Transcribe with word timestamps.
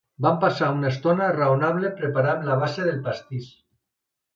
Vam 0.25 0.37
passar 0.43 0.69
una 0.77 0.89
estona 0.93 1.29
raonable 1.37 1.95
preparant 2.03 2.45
la 2.51 2.59
base 2.67 2.91
del 2.91 3.03
pastís. 3.11 3.51